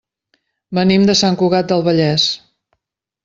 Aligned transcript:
Venim 0.77 1.03
de 1.09 1.15
Sant 1.19 1.37
Cugat 1.43 1.69
del 1.73 1.85
Vallès. 1.89 2.27